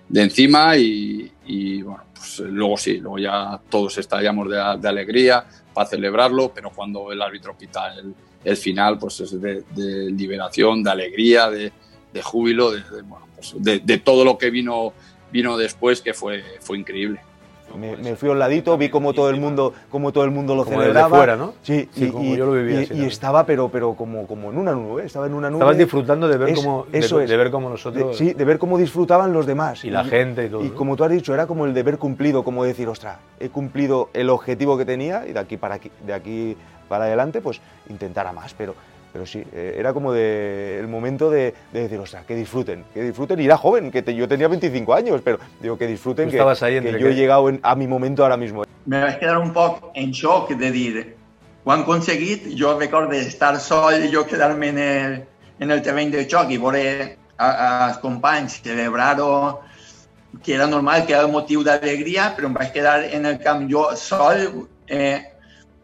de 0.07 0.21
encima 0.21 0.77
y, 0.77 1.31
y, 1.45 1.81
bueno, 1.81 2.03
pues 2.13 2.39
luego 2.39 2.77
sí, 2.77 2.97
luego 2.97 3.17
ya 3.17 3.59
todos 3.69 3.97
estallamos 3.97 4.49
de, 4.49 4.57
de 4.79 4.87
alegría 4.87 5.45
para 5.73 5.89
celebrarlo, 5.89 6.53
pero 6.53 6.69
cuando 6.69 7.11
el 7.11 7.21
árbitro 7.21 7.57
pita 7.57 7.93
el 7.95 8.13
el 8.43 8.57
final 8.57 8.97
pues 8.97 9.19
es 9.21 9.39
de, 9.39 9.63
de 9.75 10.11
liberación, 10.11 10.83
de 10.83 10.91
alegría, 10.91 11.49
de, 11.49 11.71
de 12.13 12.21
júbilo, 12.21 12.71
de, 12.71 12.81
bueno, 13.03 13.27
pues 13.35 13.53
de, 13.57 13.97
todo 13.97 14.23
lo 14.23 14.37
que 14.37 14.49
vino, 14.49 14.93
vino 15.31 15.57
después, 15.57 16.01
que 16.01 16.13
fue, 16.13 16.43
fue 16.61 16.77
increíble. 16.77 17.19
Me, 17.77 17.97
me, 17.97 18.15
fui 18.15 18.29
a 18.29 18.31
un 18.33 18.39
ladito, 18.39 18.77
vi 18.77 18.89
como 18.89 19.13
todo 19.13 19.29
el 19.29 19.39
mundo, 19.39 19.73
como 19.89 20.11
todo 20.11 20.23
el 20.23 20.31
mundo 20.31 20.55
lo 20.55 20.63
como 20.63 20.77
celebraba. 20.79 21.07
Desde 21.07 21.17
fuera, 21.17 21.35
¿no? 21.35 21.53
Sí, 21.61 21.89
sí 21.91 22.05
y, 22.05 22.09
como 22.09 22.35
yo 22.35 22.45
lo 22.45 22.53
vivía. 22.53 22.81
Y, 22.81 22.83
así, 22.83 22.93
y 22.95 23.05
estaba, 23.05 23.45
pero, 23.45 23.69
pero 23.69 23.93
como, 23.93 24.27
como 24.27 24.51
en 24.51 24.57
una 24.57 24.73
nube, 24.73 25.05
estaba 25.05 25.27
en 25.27 25.33
una 25.33 25.49
nube. 25.49 25.59
Estabas 25.59 25.77
disfrutando 25.77 26.27
de 26.27 26.37
ver 26.37 26.49
es, 26.49 26.59
cómo, 26.59 26.85
eso 26.91 27.17
de, 27.17 27.23
es. 27.25 27.29
de, 27.29 27.37
ver 27.37 27.51
cómo 27.51 27.69
nosotros. 27.69 28.11
De, 28.11 28.25
sí, 28.25 28.33
de 28.33 28.45
ver 28.45 28.59
cómo 28.59 28.77
disfrutaban 28.77 29.33
los 29.33 29.45
demás. 29.45 29.83
Y, 29.83 29.87
y 29.87 29.91
la 29.91 30.03
gente 30.03 30.45
y 30.45 30.49
todo. 30.49 30.63
Y 30.63 30.69
¿no? 30.69 30.75
como 30.75 30.95
tú 30.95 31.03
has 31.03 31.11
dicho, 31.11 31.33
era 31.33 31.47
como 31.47 31.65
el 31.65 31.73
deber 31.73 31.97
cumplido, 31.97 32.43
como 32.43 32.63
decir, 32.63 32.87
ostras, 32.87 33.17
he 33.39 33.49
cumplido 33.49 34.09
el 34.13 34.29
objetivo 34.29 34.77
que 34.77 34.85
tenía 34.85 35.25
y 35.27 35.33
de 35.33 35.39
aquí 35.39 35.57
para 35.57 35.75
aquí, 35.75 35.91
de 36.05 36.13
aquí 36.13 36.57
para 36.87 37.05
adelante, 37.05 37.41
pues 37.41 37.61
intentar 37.89 38.27
a 38.27 38.33
más. 38.33 38.53
Pero 38.53 38.75
pero 39.13 39.27
sí, 39.27 39.43
eh, 39.53 39.75
era 39.77 39.93
como 39.93 40.11
de, 40.11 40.79
el 40.79 40.87
momento 40.87 41.29
de, 41.29 41.53
de, 41.71 41.81
decir, 41.81 41.99
o 41.99 42.05
sea, 42.07 42.23
que 42.23 42.35
disfruten, 42.35 42.83
que 42.95 43.03
disfruten. 43.03 43.39
Y 43.39 43.45
era 43.45 43.57
joven, 43.57 43.91
que 43.91 44.01
te, 44.01 44.15
yo 44.15 44.27
tenía 44.27 44.47
25 44.47 44.91
años, 44.91 45.21
pero 45.23 45.37
digo, 45.61 45.77
que 45.77 45.85
disfruten, 45.85 46.31
que, 46.31 46.41
ahí 46.41 46.81
que 46.81 46.99
yo 46.99 47.07
he 47.07 47.13
llegado 47.13 47.47
en, 47.47 47.59
a 47.61 47.75
mi 47.75 47.85
momento 47.85 48.23
ahora 48.23 48.37
mismo. 48.37 48.63
Me 48.85 48.99
vaig 48.99 49.19
quedar 49.19 49.37
un 49.37 49.53
poc 49.53 49.91
en 49.93 50.11
xoc 50.13 50.49
de 50.57 50.71
dir, 50.71 51.15
ho 51.63 51.71
han 51.71 51.83
aconseguit, 51.85 52.49
jo 52.57 52.73
recordo 52.79 53.13
estar 53.13 53.59
sol 53.61 54.01
i 54.03 54.09
jo 54.11 54.25
quedar-me 54.25 54.69
en, 54.73 54.79
el, 54.79 55.13
en 55.59 55.71
el 55.71 55.83
terreny 55.85 56.09
de 56.11 56.25
xoc 56.25 56.49
i 56.51 56.57
veure 56.57 57.17
als 57.37 58.01
companys 58.01 58.57
celebrar-ho, 58.65 59.61
que 60.41 60.55
era 60.55 60.65
normal, 60.65 61.05
que 61.05 61.13
era 61.13 61.29
motiu 61.29 61.61
d'alegria, 61.63 62.31
però 62.35 62.49
em 62.49 62.57
vaig 62.57 62.73
quedar 62.73 63.03
en 63.05 63.29
el 63.29 63.37
camp 63.45 63.69
jo 63.69 63.85
sol, 63.95 64.65
eh, 64.89 65.21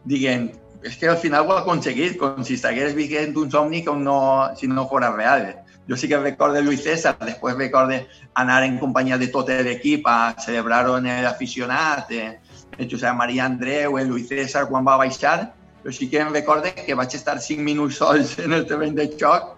dient, 0.04 0.50
és 0.82 0.96
que 0.96 1.08
al 1.08 1.18
final 1.18 1.46
ho 1.46 1.52
ha 1.52 1.60
aconseguit, 1.60 2.16
com 2.20 2.44
si 2.44 2.56
estigués 2.56 2.94
vivint 2.96 3.36
un 3.36 3.50
somni 3.52 3.82
com 3.84 4.00
no, 4.02 4.20
si 4.56 4.68
no 4.68 4.86
fos 4.88 5.04
real. 5.16 5.50
Jo 5.88 5.96
sí 5.96 6.08
que 6.08 6.18
recordo 6.18 6.60
Luis 6.62 6.84
César, 6.84 7.16
després 7.18 7.56
recordo 7.56 7.96
anar 8.34 8.62
en 8.62 8.78
companyia 8.78 9.18
de 9.18 9.26
tot 9.28 9.48
l'equip 9.48 10.06
a 10.06 10.36
celebrar-ho 10.38 10.96
en 10.98 11.08
l'aficionat, 11.24 12.12
eh, 12.12 12.38
Josep 12.78 13.14
Maria 13.16 13.46
Andreu, 13.46 13.98
Luis 14.06 14.28
César 14.28 14.68
quan 14.68 14.86
va 14.86 14.96
baixar, 14.96 15.52
però 15.82 15.92
sí 15.92 16.08
que 16.08 16.20
em 16.20 16.32
recordo 16.32 16.70
que 16.86 16.94
vaig 16.94 17.14
estar 17.16 17.40
cinc 17.40 17.60
minuts 17.66 17.98
sols 17.98 18.38
en 18.38 18.52
el 18.52 18.66
terreny 18.68 18.94
de 18.94 19.08
xoc 19.18 19.56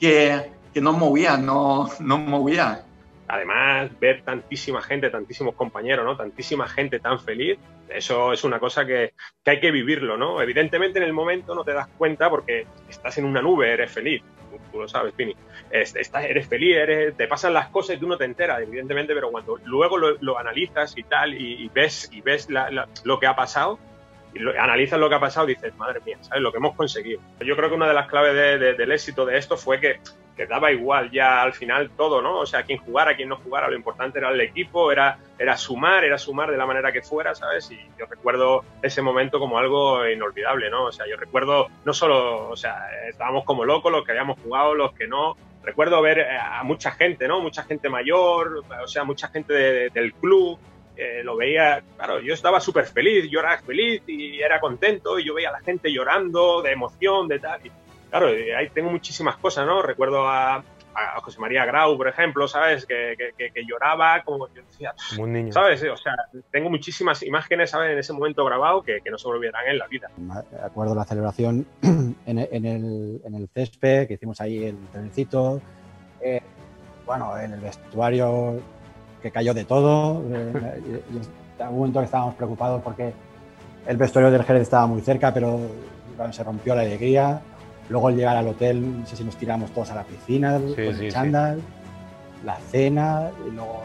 que, 0.00 0.14
que 0.74 0.80
no 0.80 0.96
em 0.96 0.98
movia, 0.98 1.36
no, 1.36 1.88
no 2.00 2.16
em 2.16 2.28
movia. 2.28 2.68
Además, 3.28 3.90
ver 4.00 4.22
tantísima 4.22 4.80
gente, 4.82 5.10
tantísimos 5.10 5.54
compañeros, 5.54 6.04
¿no? 6.04 6.16
Tantísima 6.16 6.66
gente 6.68 6.98
tan 7.00 7.20
feliz, 7.20 7.58
eso 7.88 8.32
es 8.32 8.42
una 8.44 8.58
cosa 8.58 8.86
que, 8.86 9.12
que 9.44 9.50
hay 9.50 9.60
que 9.60 9.70
vivirlo, 9.70 10.16
¿no? 10.16 10.40
Evidentemente 10.42 10.98
en 10.98 11.04
el 11.04 11.12
momento 11.12 11.54
no 11.54 11.64
te 11.64 11.72
das 11.72 11.88
cuenta 11.98 12.28
porque 12.30 12.66
estás 12.88 13.18
en 13.18 13.24
una 13.26 13.42
nube, 13.42 13.70
eres 13.72 13.90
feliz, 13.92 14.22
tú, 14.72 14.80
lo 14.80 14.88
sabes, 14.88 15.12
Pini. 15.14 15.34
Es- 15.70 15.94
estás, 15.96 16.24
eres 16.24 16.48
feliz, 16.48 16.76
eres, 16.76 17.16
te 17.16 17.26
pasan 17.28 17.52
las 17.52 17.68
cosas 17.68 17.96
y 17.96 17.98
tú 18.00 18.08
no 18.08 18.16
te 18.16 18.24
enteras, 18.24 18.60
evidentemente, 18.62 19.14
pero 19.14 19.30
cuando 19.30 19.58
luego 19.64 19.98
lo, 19.98 20.38
analizas 20.38 20.96
y 20.96 21.02
tal, 21.02 21.34
y, 21.34 21.64
y 21.64 21.68
ves, 21.68 22.08
y 22.12 22.20
ves 22.22 22.48
lo 23.04 23.20
que 23.20 23.26
ha 23.26 23.36
pasado, 23.36 23.78
y 24.34 24.38
lo- 24.38 24.58
analizas 24.60 24.98
lo 24.98 25.08
que 25.08 25.14
ha 25.16 25.20
pasado, 25.20 25.46
dices, 25.46 25.74
madre 25.76 26.00
mía, 26.04 26.16
¿sabes? 26.22 26.42
Lo 26.42 26.50
que 26.52 26.58
hemos 26.58 26.74
conseguido. 26.76 27.20
Yo 27.40 27.56
creo 27.56 27.68
que 27.68 27.74
una 27.74 27.88
de 27.88 27.94
las 27.94 28.08
claves 28.08 28.34
de- 28.34 28.58
de- 28.58 28.74
del 28.74 28.92
éxito 28.92 29.26
de 29.26 29.36
esto 29.38 29.56
fue 29.56 29.80
que, 29.80 30.00
que 30.38 30.46
daba 30.46 30.72
igual 30.72 31.10
ya 31.10 31.42
al 31.42 31.52
final 31.52 31.90
todo, 31.90 32.22
¿no? 32.22 32.38
O 32.38 32.46
sea, 32.46 32.62
quién 32.62 32.78
jugara, 32.78 33.14
quién 33.16 33.28
no 33.28 33.36
jugara, 33.36 33.68
lo 33.68 33.76
importante 33.76 34.18
era 34.20 34.30
el 34.30 34.40
equipo, 34.40 34.90
era, 34.90 35.18
era 35.38 35.56
sumar, 35.58 36.04
era 36.04 36.16
sumar 36.16 36.50
de 36.50 36.56
la 36.56 36.64
manera 36.64 36.92
que 36.92 37.02
fuera, 37.02 37.34
¿sabes? 37.34 37.70
Y 37.70 37.76
yo 37.98 38.06
recuerdo 38.08 38.64
ese 38.80 39.02
momento 39.02 39.38
como 39.40 39.58
algo 39.58 40.08
inolvidable, 40.08 40.70
¿no? 40.70 40.84
O 40.84 40.92
sea, 40.92 41.06
yo 41.06 41.16
recuerdo 41.16 41.66
no 41.84 41.92
solo, 41.92 42.48
o 42.48 42.56
sea, 42.56 42.86
estábamos 43.08 43.44
como 43.44 43.64
locos 43.64 43.92
los 43.92 44.04
que 44.04 44.12
habíamos 44.12 44.38
jugado, 44.40 44.74
los 44.74 44.92
que 44.92 45.06
no. 45.08 45.36
Recuerdo 45.62 46.00
ver 46.00 46.20
eh, 46.20 46.38
a 46.38 46.62
mucha 46.62 46.92
gente, 46.92 47.26
¿no? 47.28 47.40
Mucha 47.40 47.64
gente 47.64 47.88
mayor, 47.90 48.62
o 48.82 48.86
sea, 48.86 49.04
mucha 49.04 49.28
gente 49.28 49.52
de- 49.52 49.90
del 49.90 50.14
club, 50.14 50.56
eh, 50.96 51.20
lo 51.24 51.36
veía, 51.36 51.82
claro, 51.96 52.20
yo 52.20 52.32
estaba 52.32 52.60
súper 52.60 52.86
feliz, 52.86 53.28
yo 53.30 53.40
era 53.40 53.58
feliz 53.58 54.02
y 54.06 54.40
era 54.40 54.58
contento 54.60 55.18
y 55.18 55.24
yo 55.26 55.34
veía 55.34 55.50
a 55.50 55.52
la 55.52 55.60
gente 55.60 55.92
llorando 55.92 56.62
de 56.62 56.72
emoción, 56.72 57.28
de 57.28 57.38
tal. 57.38 57.60
Y, 57.66 57.70
claro, 58.10 58.36
y 58.38 58.50
ahí 58.50 58.68
tengo 58.70 58.90
muchísimas 58.90 59.36
cosas, 59.36 59.66
¿no? 59.66 59.82
Recuerdo 59.82 60.26
a, 60.28 60.56
a 60.56 61.20
José 61.22 61.38
María 61.40 61.64
Grau, 61.64 61.96
por 61.96 62.08
ejemplo, 62.08 62.48
¿sabes? 62.48 62.84
Que, 62.86 63.14
que- 63.16 63.30
que- 63.36 63.50
que 63.52 63.62
lloraba, 63.66 64.22
como 64.24 64.48
yo 64.48 64.62
decía, 64.62 64.92
Como 65.10 65.22
un 65.24 65.32
niño. 65.32 65.52
¿sabes? 65.52 65.82
O 65.84 65.96
sea, 65.96 66.14
tengo 66.50 66.70
muchísimas 66.70 67.22
imágenes, 67.22 67.70
¿sabes? 67.70 67.92
En 67.92 67.98
ese 67.98 68.12
momento 68.12 68.44
grabado 68.44 68.82
que, 68.82 69.00
que 69.02 69.10
no 69.10 69.18
se 69.18 69.28
olvidarán 69.28 69.68
en 69.68 69.78
la 69.78 69.86
vida. 69.86 70.08
Me 70.16 70.34
acuerdo 70.64 70.94
la 70.94 71.04
celebración 71.04 71.66
en, 71.82 72.38
el- 72.38 72.48
en 72.50 72.64
el, 72.66 73.20
en 73.24 73.34
el 73.34 73.48
césped, 73.54 74.08
que 74.08 74.14
hicimos 74.14 74.40
ahí 74.40 74.64
el 74.64 74.76
trencito. 74.92 75.60
eh, 76.20 76.40
bueno, 77.06 77.38
en 77.38 77.52
el 77.54 77.60
vestuario 77.60 78.60
que 79.22 79.30
cayó 79.30 79.54
de 79.54 79.64
todo. 79.64 80.22
eh, 80.34 80.80
y- 81.10 81.14
y 81.16 81.20
en 81.60 81.68
un 81.68 81.76
momento 81.78 82.00
que 82.00 82.04
estábamos 82.06 82.34
preocupados 82.34 82.82
porque 82.82 83.12
el 83.86 83.96
vestuario 83.96 84.30
del 84.30 84.44
Jerez 84.44 84.62
estaba 84.62 84.86
muy 84.86 85.00
cerca, 85.00 85.32
pero 85.32 85.58
bueno, 86.16 86.32
se 86.32 86.42
rompió 86.44 86.74
la 86.74 86.82
alegría. 86.82 87.40
Luego 87.88 88.08
al 88.08 88.16
llegar 88.16 88.36
al 88.36 88.48
hotel, 88.48 89.00
no 89.00 89.06
sé 89.06 89.16
si 89.16 89.24
nos 89.24 89.36
tiramos 89.36 89.70
todos 89.70 89.90
a 89.90 89.94
la 89.94 90.02
piscina 90.04 90.58
con 90.58 90.74
sí, 90.74 90.80
el 90.82 90.96
sí. 90.98 91.08
chándal, 91.08 91.60
la 92.44 92.56
cena, 92.70 93.30
y 93.46 93.50
luego 93.54 93.82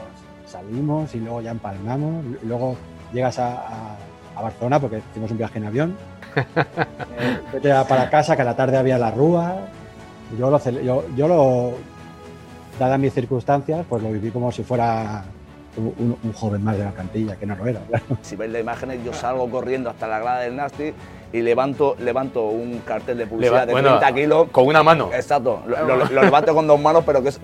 salimos 0.48 1.14
y 1.16 1.20
luego 1.20 1.42
ya 1.42 1.52
empalmamos. 1.52 2.24
Y 2.44 2.46
luego 2.46 2.76
llegas 3.14 3.40
a, 3.40 3.54
a- 3.54 3.96
a 4.36 4.42
Barcelona 4.42 4.80
porque 4.80 5.02
hicimos 5.12 5.32
un 5.32 5.38
viaje 5.38 5.58
en 5.60 5.66
avión. 5.66 5.98
Eh, 7.16 7.38
vete 7.54 7.72
a- 7.72 7.88
para 7.88 8.10
casa, 8.10 8.36
que 8.36 8.42
a 8.42 8.46
la 8.46 8.56
tarde 8.56 8.76
había 8.76 8.98
la 8.98 9.12
rúa. 9.12 9.56
Yo 10.38 10.50
lo, 10.50 10.60
yo, 10.82 11.06
yo 11.16 11.28
lo, 11.28 11.74
dadas 12.80 13.00
mis 13.00 13.14
circunstancias, 13.14 13.86
pues 13.88 14.02
lo 14.02 14.12
viví 14.12 14.32
como 14.32 14.52
si 14.52 14.64
fuera 14.64 15.24
un, 15.78 16.34
joven 16.34 16.64
más 16.64 16.78
de 16.78 16.84
la 16.86 16.92
plantilla, 16.92 17.36
que 17.36 17.46
no 17.46 17.56
lo 17.56 17.66
era. 17.68 17.80
claro. 17.82 18.06
Si 18.22 18.36
veis 18.36 18.52
las 18.52 18.62
imágenes, 18.62 19.00
yo 19.04 19.14
salgo 19.14 19.50
corriendo 19.50 19.90
hasta 19.90 20.08
la 20.08 20.20
grada 20.20 20.40
del 20.42 20.56
Nasty 20.56 20.94
y 21.32 21.42
levanto, 21.42 21.96
levanto 22.00 22.44
un 22.46 22.80
cartel 22.80 23.18
de 23.18 23.26
publicidad 23.28 23.54
Leva- 23.62 23.66
de 23.66 23.72
bueno, 23.74 23.90
30 24.00 24.14
kilos. 24.16 24.48
Con 24.52 24.68
una 24.68 24.84
mano. 24.84 25.10
Exacto, 25.14 25.64
lo, 25.66 25.86
lo- 25.86 26.06
lo 26.06 26.22
levanto 26.24 26.54
con 26.54 26.68
dos 26.68 26.80
manos, 26.80 27.04
pero 27.06 27.24
que, 27.24 27.32
se- 27.32 27.40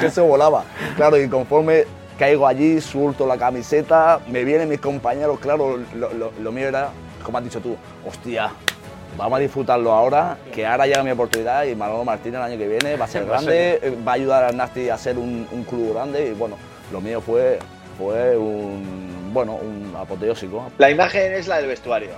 que 0.00 0.10
se 0.10 0.20
volaba. 0.20 0.64
Claro, 0.96 1.20
y 1.20 1.28
conforme 1.28 1.84
caigo 2.18 2.46
allí, 2.46 2.80
suelto 2.80 3.26
la 3.26 3.36
camiseta, 3.36 4.20
me 4.30 4.44
vienen 4.44 4.68
mis 4.68 4.80
compañeros, 4.80 5.38
claro, 5.40 5.76
lo, 5.94 6.12
lo- 6.14 6.32
lo 6.40 6.52
mío 6.52 6.68
era, 6.68 6.88
como 7.22 7.38
has 7.38 7.44
dicho 7.44 7.60
tú, 7.60 7.76
hostia, 8.06 8.50
vamos 9.18 9.36
a 9.36 9.40
disfrutarlo 9.40 9.92
ahora, 9.92 10.38
que 10.52 10.66
ahora 10.66 10.86
llega 10.86 11.02
mi 11.02 11.10
oportunidad 11.10 11.64
y 11.64 11.74
Manolo 11.74 12.04
Martínez 12.04 12.36
el 12.38 12.42
año 12.46 12.58
que 12.58 12.66
viene 12.68 12.96
va 12.96 13.04
a 13.04 13.08
ser 13.08 13.26
grande, 13.26 13.78
eh, 13.82 13.98
va 14.06 14.12
a 14.12 14.14
ayudar 14.14 14.44
al 14.44 14.56
Nasty 14.56 14.88
a 14.88 14.96
ser 14.96 15.18
un, 15.18 15.46
un 15.52 15.64
club 15.64 15.92
grande 15.92 16.28
y 16.30 16.32
bueno, 16.32 16.56
lo 16.92 17.00
mío 17.00 17.20
fue, 17.20 17.58
fue 17.98 18.36
un, 18.36 19.30
bueno, 19.32 19.54
un 19.54 19.94
apoteósico. 19.96 20.70
La 20.78 20.90
imagen 20.90 21.32
es 21.34 21.46
la 21.48 21.56
del 21.58 21.66
vestuario. 21.68 22.10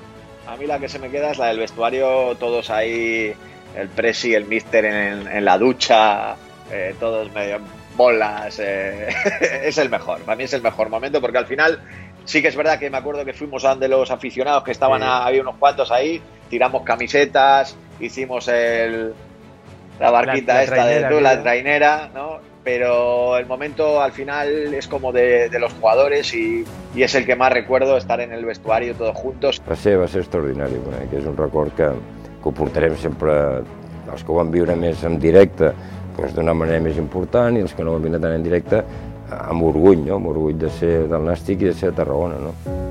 A 0.47 0.57
mí 0.57 0.67
la 0.67 0.79
que 0.79 0.89
se 0.89 0.99
me 0.99 1.11
queda 1.11 1.31
es 1.33 1.39
la 1.39 1.47
del 1.47 1.59
vestuario, 1.59 2.37
todos 2.37 2.71
ahí, 2.71 3.35
el 3.77 3.89
presi, 3.89 4.35
el 4.35 4.45
mister 4.47 4.85
en, 4.85 5.27
en 5.29 5.45
la 5.45 5.59
ducha, 5.59 6.37
eh, 6.71 6.95
todos 7.01 7.33
medio 7.33 7.59
bolas. 7.97 8.59
eh, 8.61 9.09
es 9.65 9.79
el 9.79 9.89
mejor, 9.91 10.21
para 10.21 10.37
mí 10.37 10.45
es 10.45 10.53
el 10.53 10.63
mejor 10.63 10.89
momento 10.89 11.21
porque 11.21 11.39
al 11.39 11.47
final 11.47 11.81
sí 12.25 12.43
que 12.43 12.49
es 12.49 12.57
verdad 12.57 12.79
que 12.79 12.91
me 12.91 12.99
acuerdo 12.99 13.25
que 13.25 13.33
fuimos 13.33 13.65
a 13.65 13.71
donde 13.71 13.89
los 13.89 14.11
aficionados 14.11 14.63
que 14.63 14.73
estaban, 14.73 15.01
Sí. 15.01 15.07
a- 15.09 15.25
había 15.27 15.41
unos 15.43 15.57
cuantos 15.57 15.91
ahí, 15.91 16.21
tiramos 16.49 16.83
camisetas, 16.83 17.77
hicimos 17.99 18.47
el, 18.49 19.15
la 19.99 20.11
barquita 20.11 20.53
La- 20.53 20.59
la 20.59 20.63
esta 20.65 20.75
trainera, 20.77 21.09
de 21.09 21.15
tú, 21.15 21.21
la 21.21 21.43
trainera, 21.43 22.11
¿no? 22.15 22.39
Pero 22.67 23.39
el 23.39 23.47
momento 23.47 24.01
al 24.03 24.11
final 24.11 24.75
es 24.75 24.89
como 24.89 25.13
de, 25.13 25.49
de 25.49 25.59
los 25.61 25.73
jugadores 25.75 26.35
y, 26.35 26.65
y 26.97 27.03
es 27.05 27.15
el 27.15 27.25
que 27.25 27.37
más 27.37 27.53
recuerdo, 27.53 27.97
estar 27.97 28.21
en 28.21 28.33
el 28.33 28.45
vestuario 28.45 28.97
todos 28.97 29.15
juntos. 29.15 29.63
Va 29.71 29.77
ser, 29.77 30.01
va 30.01 30.09
ser 30.09 30.25
extraordinari, 30.25 30.75
eh, 30.75 31.05
que 31.07 31.21
és 31.21 31.29
un 31.31 31.37
record 31.39 31.71
que, 31.79 31.93
que 32.43 32.51
ho 32.51 32.53
portarem 32.59 32.97
sempre, 32.99 33.37
els 34.11 34.25
que 34.27 34.35
ho 34.35 34.41
van 34.41 34.51
viure 34.51 34.75
més 34.75 35.05
en 35.07 35.15
directe, 35.23 35.71
doncs 36.17 36.35
d'una 36.35 36.57
manera 36.59 36.83
més 36.83 36.99
important, 36.99 37.55
i 37.55 37.63
els 37.63 37.71
que 37.71 37.87
no 37.87 37.95
ho 37.95 38.01
han 38.01 38.09
viure 38.09 38.19
tant 38.27 38.35
en 38.35 38.49
directe, 38.51 38.83
amb 39.31 39.71
orgull, 39.71 40.03
no? 40.03 40.19
amb 40.19 40.35
orgull 40.35 40.59
de 40.59 40.75
ser 40.83 40.97
del 41.07 41.31
Nàstic 41.31 41.63
i 41.63 41.71
de 41.71 41.79
ser 41.79 41.95
de 41.95 42.01
Tarragona. 42.03 42.43
No? 42.49 42.86